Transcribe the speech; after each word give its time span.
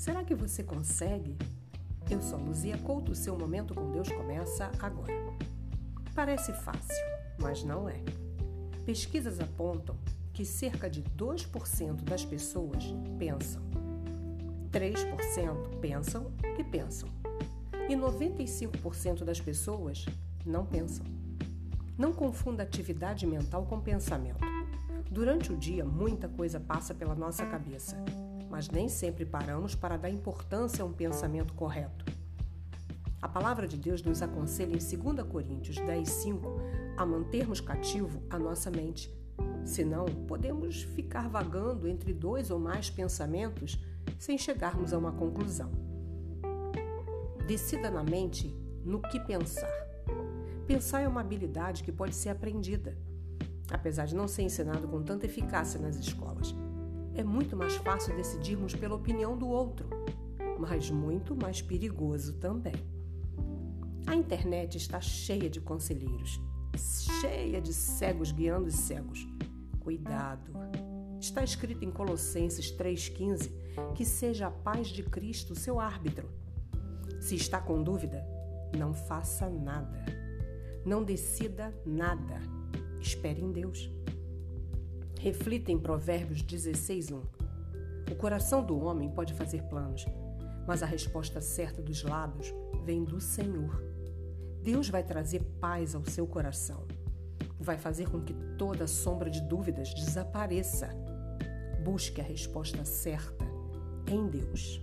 Será 0.00 0.24
que 0.24 0.34
você 0.34 0.62
consegue? 0.62 1.36
Eu 2.10 2.22
sou 2.22 2.38
Luzia 2.38 2.78
Couto, 2.78 3.12
o 3.12 3.14
seu 3.14 3.38
momento 3.38 3.74
com 3.74 3.92
Deus 3.92 4.08
começa 4.08 4.72
agora. 4.80 5.12
Parece 6.14 6.54
fácil, 6.54 7.04
mas 7.38 7.62
não 7.62 7.86
é. 7.86 8.02
Pesquisas 8.86 9.38
apontam 9.38 9.94
que 10.32 10.42
cerca 10.42 10.88
de 10.88 11.02
2% 11.02 12.02
das 12.02 12.24
pessoas 12.24 12.82
pensam, 13.18 13.62
3% 14.72 15.78
pensam 15.80 16.32
que 16.56 16.64
pensam 16.64 17.08
e 17.86 17.94
95% 17.94 19.22
das 19.22 19.38
pessoas 19.38 20.06
não 20.46 20.64
pensam. 20.64 21.04
Não 21.98 22.10
confunda 22.10 22.62
atividade 22.62 23.26
mental 23.26 23.66
com 23.66 23.78
pensamento. 23.78 24.40
Durante 25.10 25.52
o 25.52 25.56
dia, 25.58 25.84
muita 25.84 26.26
coisa 26.26 26.58
passa 26.58 26.94
pela 26.94 27.14
nossa 27.14 27.44
cabeça 27.44 28.02
mas 28.50 28.68
nem 28.68 28.88
sempre 28.88 29.24
paramos 29.24 29.76
para 29.76 29.96
dar 29.96 30.10
importância 30.10 30.82
a 30.82 30.86
um 30.86 30.92
pensamento 30.92 31.54
correto. 31.54 32.04
A 33.22 33.28
palavra 33.28 33.68
de 33.68 33.76
Deus 33.76 34.02
nos 34.02 34.22
aconselha 34.22 34.74
em 34.74 34.78
2 34.78 35.22
Coríntios 35.28 35.76
10:5 35.76 36.60
a 36.96 37.06
mantermos 37.06 37.60
cativo 37.60 38.22
a 38.28 38.38
nossa 38.38 38.70
mente. 38.70 39.14
Senão, 39.64 40.06
podemos 40.26 40.82
ficar 40.82 41.28
vagando 41.28 41.86
entre 41.86 42.12
dois 42.12 42.50
ou 42.50 42.58
mais 42.58 42.90
pensamentos 42.90 43.78
sem 44.18 44.36
chegarmos 44.36 44.92
a 44.92 44.98
uma 44.98 45.12
conclusão. 45.12 45.70
Decida 47.46 47.90
na 47.90 48.02
mente 48.02 48.54
no 48.84 49.00
que 49.00 49.20
pensar. 49.20 49.70
Pensar 50.66 51.02
é 51.02 51.08
uma 51.08 51.20
habilidade 51.20 51.82
que 51.82 51.92
pode 51.92 52.14
ser 52.14 52.30
aprendida, 52.30 52.96
apesar 53.70 54.06
de 54.06 54.14
não 54.14 54.26
ser 54.26 54.42
ensinado 54.42 54.88
com 54.88 55.02
tanta 55.02 55.26
eficácia 55.26 55.80
nas 55.80 55.96
escolas. 55.96 56.54
É 57.14 57.22
muito 57.22 57.56
mais 57.56 57.76
fácil 57.76 58.16
decidirmos 58.16 58.74
pela 58.74 58.94
opinião 58.94 59.36
do 59.36 59.48
outro, 59.48 59.88
mas 60.58 60.90
muito 60.90 61.36
mais 61.36 61.60
perigoso 61.60 62.34
também. 62.34 62.74
A 64.06 64.14
internet 64.14 64.76
está 64.76 65.00
cheia 65.00 65.48
de 65.48 65.60
conselheiros, 65.60 66.40
cheia 67.20 67.60
de 67.60 67.72
cegos 67.72 68.32
guiando 68.32 68.66
os 68.66 68.74
cegos. 68.74 69.26
Cuidado! 69.80 70.52
Está 71.20 71.44
escrito 71.44 71.84
em 71.84 71.90
Colossenses 71.90 72.74
3,15 72.76 73.94
que 73.94 74.04
seja 74.04 74.46
a 74.46 74.50
paz 74.50 74.88
de 74.88 75.02
Cristo 75.02 75.54
seu 75.54 75.78
árbitro. 75.78 76.30
Se 77.20 77.34
está 77.34 77.60
com 77.60 77.82
dúvida, 77.82 78.24
não 78.76 78.94
faça 78.94 79.48
nada. 79.48 80.04
Não 80.84 81.04
decida 81.04 81.74
nada. 81.84 82.40
Espere 83.00 83.42
em 83.42 83.52
Deus. 83.52 83.90
Reflita 85.22 85.70
em 85.70 85.78
Provérbios 85.78 86.42
16:1. 86.42 87.20
O 88.10 88.14
coração 88.14 88.64
do 88.64 88.78
homem 88.82 89.10
pode 89.10 89.34
fazer 89.34 89.62
planos, 89.64 90.06
mas 90.66 90.82
a 90.82 90.86
resposta 90.86 91.42
certa 91.42 91.82
dos 91.82 92.02
lábios 92.02 92.54
vem 92.86 93.04
do 93.04 93.20
Senhor. 93.20 93.84
Deus 94.62 94.88
vai 94.88 95.02
trazer 95.02 95.42
paz 95.60 95.94
ao 95.94 96.06
seu 96.06 96.26
coração. 96.26 96.86
Vai 97.58 97.76
fazer 97.76 98.08
com 98.08 98.22
que 98.22 98.32
toda 98.56 98.86
sombra 98.86 99.28
de 99.28 99.42
dúvidas 99.42 99.92
desapareça. 99.92 100.88
Busque 101.84 102.22
a 102.22 102.24
resposta 102.24 102.82
certa 102.86 103.44
em 104.10 104.26
Deus. 104.26 104.80